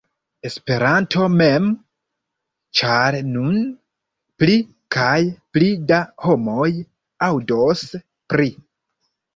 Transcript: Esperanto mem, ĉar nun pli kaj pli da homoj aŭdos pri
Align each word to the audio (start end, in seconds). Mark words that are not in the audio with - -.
Esperanto 0.47 1.27
mem, 1.41 1.67
ĉar 2.81 3.19
nun 3.35 3.61
pli 4.41 4.59
kaj 4.97 5.15
pli 5.55 5.73
da 5.93 6.03
homoj 6.27 6.69
aŭdos 7.31 7.87
pri 8.35 8.53